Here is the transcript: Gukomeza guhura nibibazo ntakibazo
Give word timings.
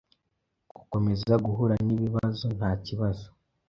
Gukomeza 0.75 1.33
guhura 1.45 1.75
nibibazo 1.85 2.45
ntakibazo 2.57 3.27